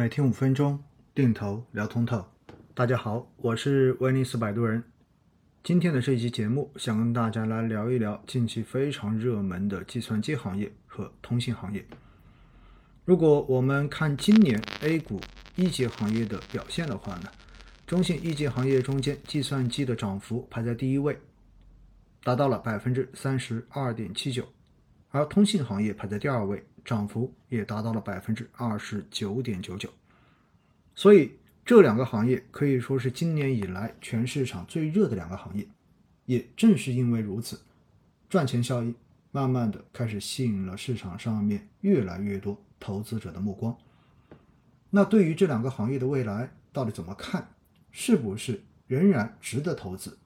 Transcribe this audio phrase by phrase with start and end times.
[0.00, 0.82] 每天五分钟，
[1.14, 2.24] 定投聊通透。
[2.72, 4.82] 大家好，我是威尼斯摆渡人。
[5.62, 11.84] 今天的这一期节目，想跟大家来聊一聊近期非常热门的计算机行业和通信行业。
[13.04, 15.20] 如果我们看今年 A 股
[15.54, 17.30] 一级行业的表现的话呢，
[17.86, 21.14] 中信一级行业中间，计算机的涨幅排在第一位，
[22.24, 24.48] 达到了百分之三十二点七九，
[25.10, 26.64] 而通信行业排在第二位。
[26.82, 29.90] 涨幅也达到了百分之二十九点九九，
[30.94, 31.32] 所以
[31.62, 35.68] 这两个行业可以说是今年以来全市场最热的两个行业。
[36.24, 37.60] 也正是因为如此，
[38.30, 38.94] 赚钱效应
[39.30, 43.76] 慢慢的开始吸引了市场上面越来越多投资者的目光。
[44.88, 47.46] 那对于这两个行业的未来到底怎么看？
[47.90, 50.16] 是不是仍然值得投资？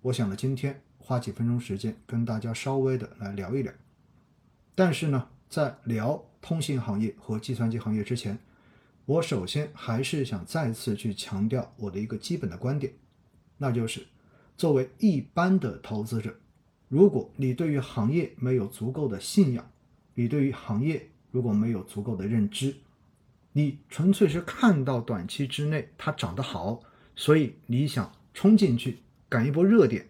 [0.00, 3.70] 我想呢，今天花几分钟时间跟大家稍微的来聊一聊。
[4.74, 5.28] 但是呢。
[5.50, 8.38] 在聊通信行业和计算机行业之前，
[9.04, 12.92] 我首先还是想再次去强调我的一个基本的观点，
[13.58, 14.06] 那就是
[14.56, 16.32] 作为一般的投资者，
[16.86, 19.68] 如果你对于行业没有足够的信仰，
[20.14, 22.72] 你对于行业如果没有足够的认知，
[23.52, 26.80] 你纯粹是看到短期之内它涨得好，
[27.16, 30.06] 所以你想冲进去赶一波热点，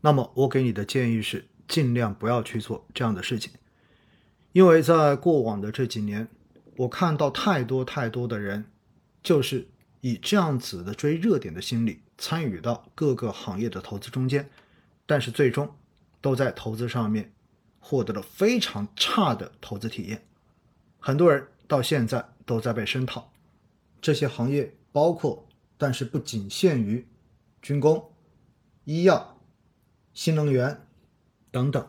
[0.00, 3.52] 那么我给你的建议是尽量不要去做这样的事情。
[4.52, 6.26] 因为在过往的这几年，
[6.76, 8.64] 我看到太多太多的人，
[9.22, 9.68] 就是
[10.00, 14.50] 以这样子的追热点的心理参与到各个行业的投资中间，
[15.06, 15.72] 但是最终
[16.20, 17.32] 都在投资上面
[17.78, 20.20] 获得了非常差的投资体验。
[20.98, 23.32] 很多人到现在都在被深套，
[24.02, 25.46] 这些行业包括，
[25.78, 27.06] 但是不仅限于
[27.62, 28.10] 军工、
[28.82, 29.38] 医药、
[30.12, 30.84] 新能源
[31.52, 31.86] 等等，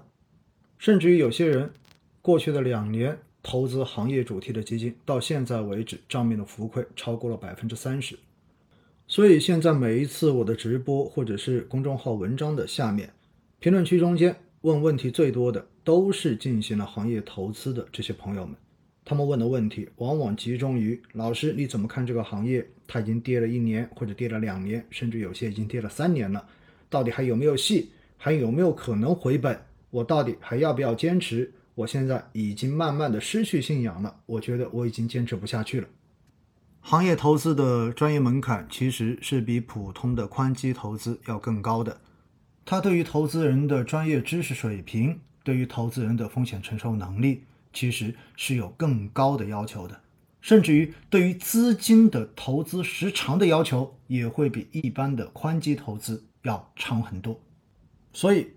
[0.77, 1.73] 甚至于有些人。
[2.21, 8.17] 过去的两年投资行业主题的基金，到现在为止账面的浮亏超过了百分之三十。
[9.07, 13.11] 所以现在每一次我的直播或者是公众号文章的下面
[13.59, 18.55] 评论区中间问问题最多的，都是进行了行业投资的这些朋友们。
[19.03, 22.65] 他们问的问题往往集中于：老师你怎么看这个行业？
[22.87, 26.45] 它已经跌了一年或者跌了两年，甚至有些已经跌了三年了，
[26.87, 27.89] 到底还有没有戏？
[28.15, 29.59] 还有没有可能回本？
[29.89, 31.51] 我到底还要不要坚持？
[31.73, 35.87] 我现在已经慢慢的失去信仰了，我觉得我已经坚持不下去了。
[36.81, 42.01] 行业投资的专业门槛其实是比普通的宽基投资要更高的，
[42.65, 50.01] 它对于投资人的专业知识水平，对于投资人的风险承受能力，其实是有更高的要求的，
[50.41, 57.39] 甚至于对于资金的投资时长的要求，也会比一般的宽基投资要长很多。
[58.11, 58.47] 所以，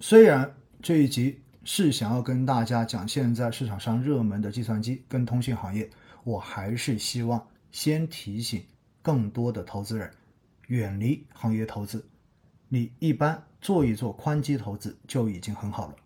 [0.00, 1.38] 虽然这一集。
[1.70, 5.90] 是想要跟大家讲现在市场上热门的计算机跟通信行业，
[6.24, 8.64] 我还是希望先提醒
[9.02, 10.10] 更多的投资人
[10.68, 12.02] 远离行业投资，
[12.70, 15.96] 你一般做一做宽基投资就已经很好了。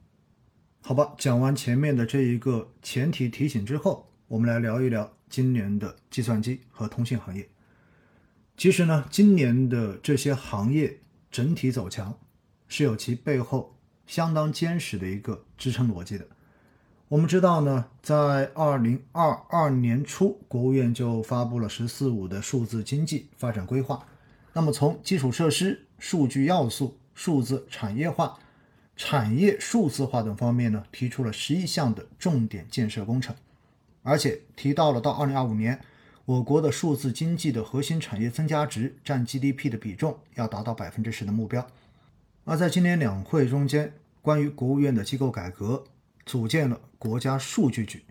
[0.81, 7.49] 好吧，讲完前面的这一个前提提醒之后，我们来聊一聊今年的计算机和通信行业。
[8.56, 10.99] 其实呢，今年的这些行业
[11.31, 12.19] 整体走强
[12.67, 13.78] 是有其背后。
[14.07, 16.27] 相当坚实的一个支撑逻辑的。
[17.09, 24.07] 我们知道呢，在二零二二年初，国务院就发布了“十四五”的数字经济发展规划。
[24.55, 28.39] 那么，从基础设施、数据要素、数字产业化、
[28.97, 33.37] 产业数字化等方面呢，提出了十一项的重点建设工程，
[34.03, 35.79] 而且提到了到二零二五年，
[36.25, 41.67] 我国的数字经济的核心产业增加值占 GDP 的比重要达到百分之十的目标。
[42.44, 45.84] 而在今年两会中间，关于国务院的机构改革，
[46.26, 48.04] 组建了国家数据局，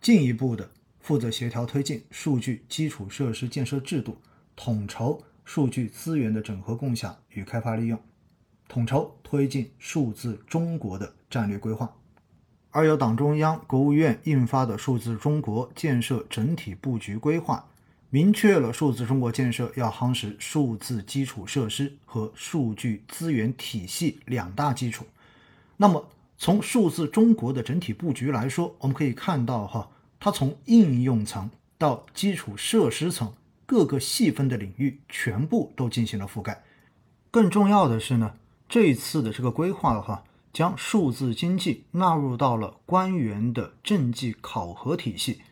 [0.00, 4.18] 进一步的负责协调推进数据基础设施建设制度，
[4.56, 8.00] 统筹数据资源的整合共享与开发利用，
[8.66, 11.96] 统筹推进数字中国的战略规划。
[12.72, 17.64] 而由党中央、国务院印发的数字中国建设整体布局规划，
[18.16, 25.04] 明确了数字中国建设要夯实数字基础设施和数据资源体系两大基础。
[25.76, 26.02] 那么，
[26.38, 33.30] 从数字中国的整体布局来说，我们可以看到，哈，它从应用层到基础设施层
[33.66, 36.64] 各个细分的领域全部都进行了覆盖。
[37.30, 38.32] 更重要的是呢，
[38.66, 40.24] 这一次的这个规划，的话，
[40.54, 45.42] 将数字经济纳入到了官员的政绩考核体系，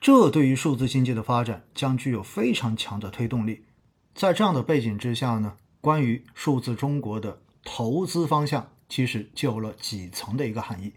[0.00, 3.64] 这对于数字经济的发展将具有非常强的推动力。
[4.14, 8.72] 在这样的背景之下呢，关于数字中国的投资方向。
[8.90, 10.92] 其实就有了几层的一个含义。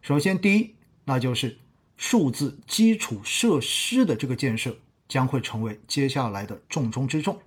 [0.00, 0.76] 首先，第一，
[1.06, 1.58] 那就是
[1.96, 4.76] 数字基础设施的这个建设
[5.08, 7.40] 将会成为接下来的重中之重。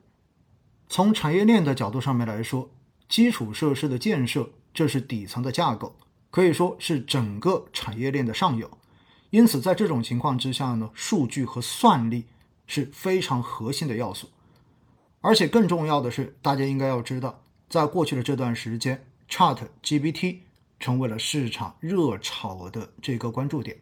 [0.89, 2.69] 从产业链的角度上面来说，
[3.07, 5.95] 基础设施的建设，这是底层的架构，
[6.29, 8.69] 可以说是整个产业链的上游。
[9.29, 12.25] 因此，在这种情况之下呢，数据和算力
[12.67, 14.29] 是非常核心的要素。
[15.21, 20.39] 而且更重要的是，大家应该要知道，在过去的这段时间，Chat GPT
[20.79, 23.77] 成为了市场热炒的这个关注点。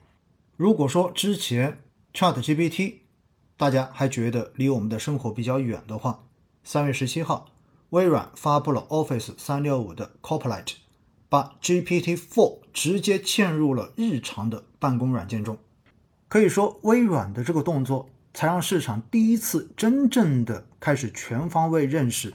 [0.56, 1.82] 如果说之前
[2.14, 3.00] Chat GPT
[3.58, 6.24] 大家还觉得离我们的生活比较远的话，
[6.64, 7.48] 三月十七号，
[7.90, 10.76] 微软发布了 Office 三六五的 Copilot，
[11.34, 15.58] 把 GPT-4 直接嵌入了日常的办公软件中。
[16.28, 18.08] 可以说，微软的这个动作。
[18.36, 22.34] 才让市场第一次真正的开始全方位认识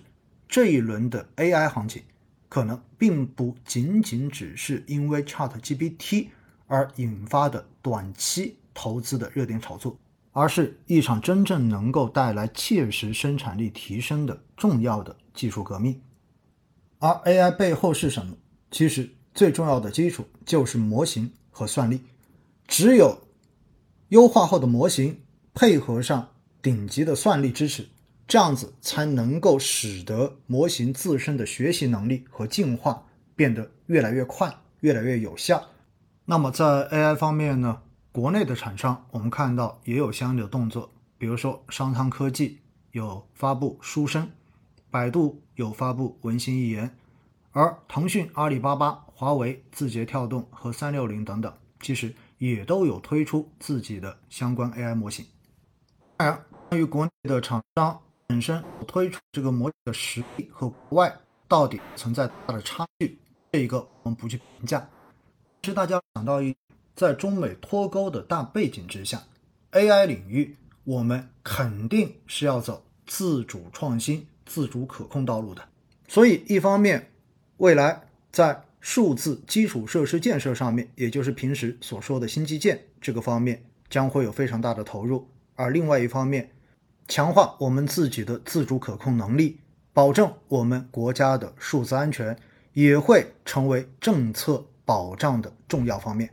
[0.49, 2.05] 这一轮的 AI 行情，
[2.49, 6.29] 可能并不仅仅只是因为 ChatGPT
[6.69, 9.99] 而引发的短期投资的热点炒作，
[10.31, 16.01] 而是一场真正能够带来切实生产力提升的重要的技术革命。
[17.01, 18.37] 而 AI 背后是什么？
[18.71, 22.01] 其实最重要的基础就是模型和算力，
[22.67, 23.19] 只有
[24.09, 25.21] 优化后的模型。
[25.55, 26.29] 配合上
[26.63, 27.89] 顶级的算力支持，
[28.29, 33.05] 这样子才能够使得模型自身的学习能力和进化
[33.35, 35.61] 变得越来越快、越来越有效。
[36.25, 37.83] 那么在 AI 方面呢，
[38.13, 42.61] 国内的厂商我们看到也有相应的动作，比如说商汤科技
[42.93, 44.31] 有发布书生，
[44.93, 46.97] 百度有发布文心一言，
[47.59, 55.27] 而腾讯、阿里巴巴、华为、字节跳动和三六零等等，其实也都有推出自己的相关 AI 模型。
[56.17, 61.13] 当然，关于国内的厂商本身推出这个模型的实力和国外
[61.49, 63.19] 到底存在大的差距，
[63.51, 64.89] 这一个我们不去评价。
[65.61, 66.55] 其实大家想到一，
[66.95, 69.21] 在中美脱钩的大背景之下
[69.73, 75.69] ，AI 领域我们肯定是要走自主创新、自主可控道路的。
[76.07, 77.11] 所以，一方面，
[77.59, 78.01] 未来
[78.33, 85.29] 在数字基础设施建设上面，也就是平时所说的新基建这个方面，将会有非常大的投入。
[85.57, 86.51] 而另外一方面，
[87.09, 89.59] 强化我们自己的自主可控能力，
[89.93, 92.37] 保证我们国家的数字安全，
[92.75, 96.31] 也会成为政策保障的重要方面。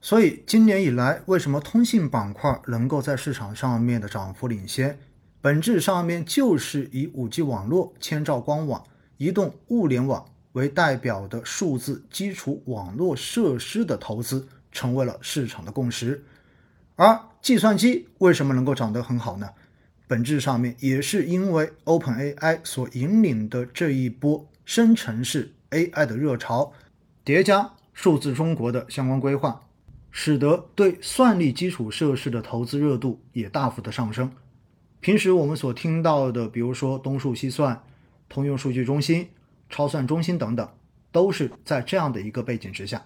[0.00, 4.96] 所以，今年以来，为什么通信板块能够在市场上面的涨幅领先？
[5.40, 8.84] 本质上面就是以 5G 网络、千兆光网、
[9.16, 10.24] 移动物联网
[10.56, 16.24] 为代表的数字基础网络设施的投资，成为了市场的共识。
[16.94, 19.50] 而计算机为什么能够涨得很好呢？
[20.08, 26.72] 本质上面也是因为 OpenAI 所引领的这一波生成式 AI 的热潮，
[27.22, 29.60] 叠加数字中国的相关规划，
[30.10, 34.32] 使得对算力基础设施的投资热度也大幅的上升。
[35.00, 37.82] 平时我们所听到的，比如说东数西算、
[38.30, 39.28] 通用数据中心、
[39.68, 40.68] 超算中心等等，
[41.10, 43.04] 都是在这样的一个背景之下。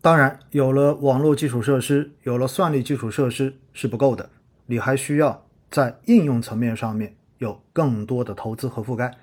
[0.00, 4.28] 当然，有了网络基础设施，有了算力基础设施是不够的，
[4.66, 9.16] 你还需要在应用层面上面有更多的投资和覆盖。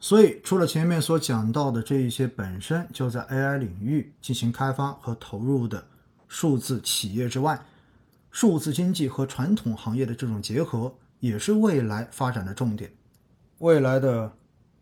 [0.00, 5.82] 所以，除了前面所讲到的这一些本身就在 AI 领域进行开发和投入的
[6.28, 7.58] 数字企业之外，
[8.30, 12.92] 数字经济和传统行业的这种结合，也是未来发展的重点。
[13.58, 14.30] 未来的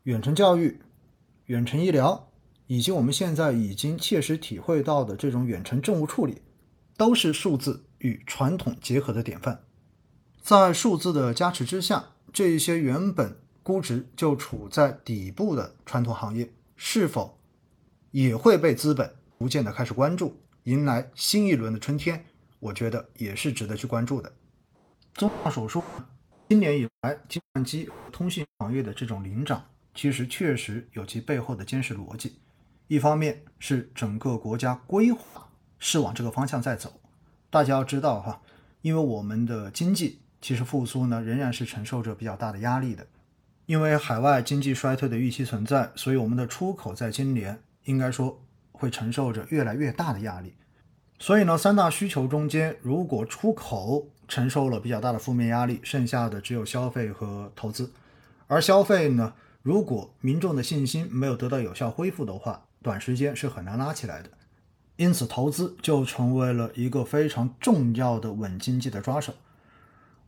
[0.03, 0.79] 远程教育、
[1.47, 2.31] 远程医疗。
[2.69, 6.43] 以及我们现在已经切实体会到的这种远程政务处理，
[6.97, 9.63] 都是数字与传统结合的典范。
[10.41, 17.39] 在数字的加持之下，这一些原本估值就处在底部的传统行业，是否
[18.11, 22.25] 也会被资本逐渐的开始关注，迎来新一轮的春天？
[22.59, 24.33] 我觉得也是值得去关注的。
[25.15, 25.81] 综上所述，
[26.49, 29.65] 今年以来计算机、通信行业的这种领涨，
[29.97, 32.39] 其实确实有其背后的坚实逻辑。
[32.87, 35.49] 一方面是整个国家规划
[35.81, 37.01] 是往这个方向在走，
[37.51, 38.41] 大家要知道哈，
[38.83, 43.05] 因为我们的经济其实复苏呢仍然是承受着比较大的压力的，
[43.65, 50.55] 因为海外经济衰退的预期存在，所以我们的出口在今年应该说会承受着越来越大的压力。
[51.19, 57.91] 所以呢，三大需求中间，如果出口承受了比较大的负面压力，剩下的只有消费和投资，
[58.47, 59.33] 而消费呢，
[59.67, 64.31] 如果民众的信心没有得到有效恢复的话，短时间是很难拉起来的，
[64.95, 69.35] 因此投资就成为了一个非常重要的稳经济的抓手。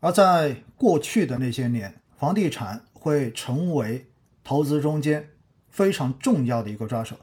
[0.00, 4.04] 而在过去的那些年，房地产会成为
[4.42, 5.28] 投资中间
[5.68, 7.14] 非常重要的一个抓手。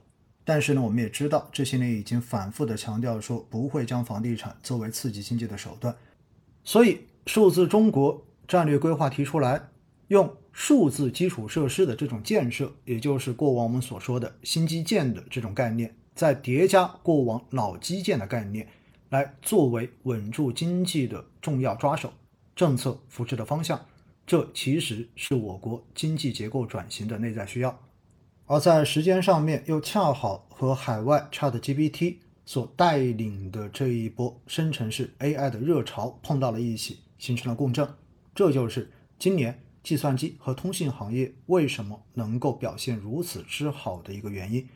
[0.45, 5.93] 但是呢，我们也知道这些年已经反复的强调说不会将房地产作为刺激经济的手段。
[6.63, 9.62] 所以，数字中国战略规划提出来，
[10.07, 18.65] 用数字基础设施的这种建设，也就是过往我们所说的新基建的这种概念，再叠加过往老基建的概念，
[19.09, 22.13] 来作为稳住经济的重要抓手、
[22.55, 23.85] 政策扶持的方向。
[24.25, 27.77] 这其实是我国经济结构转型的内在需要。
[28.45, 37.85] 而在时间上面，又恰好和海外 ChatGPT 所带领的这一波生成式 AI 的热潮碰到了一起，形成了共振。
[38.33, 44.67] 这就是今年计算机和通信行业为什么能够表现如此之好的一个原因。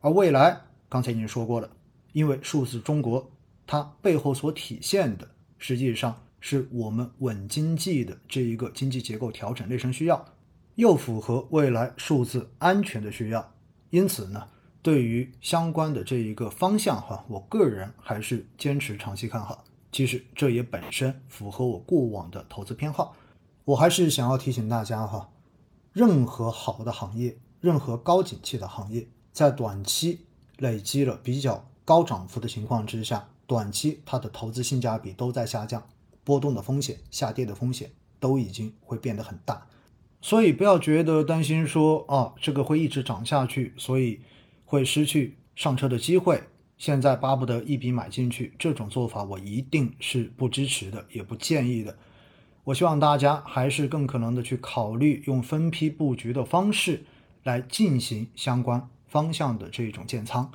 [0.00, 1.70] 而未来，刚才已经说过了，
[2.12, 3.30] 因为数字中国
[3.66, 5.26] 它背后所体现的，
[5.58, 10.22] 实际上是我们稳经济的这一个经济结构调整内生需要。
[10.74, 13.52] 又符合未来数字安全的需要，
[13.90, 14.48] 因此呢，
[14.82, 19.64] 对于相关的这一个方向哈，我个人还是坚持长期看好。
[19.90, 23.16] 其实这也本身符合我过往的投资偏好。
[23.68, 25.28] 我还是想要提醒大家哈，
[25.92, 30.20] 任何好的行业，任何高景气的行业，在短期
[30.56, 35.86] 累积了比较高涨幅的情况之下，短期它的投资性价比都在下降，
[36.24, 39.66] 波动的风险、下跌的风险都已经会变得很大。
[40.22, 44.22] 所以不要觉得担心，说啊这个会一直涨下去，所以
[44.64, 46.42] 会失去上车的机会。
[46.78, 51.94] 现在巴不得一笔买进去，这种做法我一定是不支持的，也不建议的。
[52.68, 57.02] 我希望大家还是更可能的去考虑用分批布局的方式
[57.42, 60.52] 来进行相关方向的这种建仓。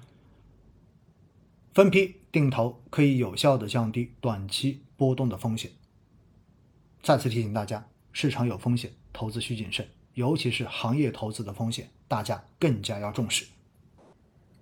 [1.73, 5.71] 分批定投可以有效的降低短期波动的风险。
[7.01, 8.91] 再次提醒大家，市场有风险。
[9.11, 13.45] 投资需谨慎，尤其是行业投资的风险，大家更加要重视。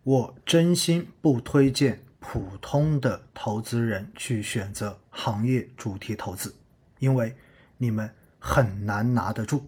[0.03, 6.53] 我真心不推荐普通的投资人去选择行业主题投资，
[7.01, 7.36] 因为
[7.77, 9.67] 你们很难拿得住。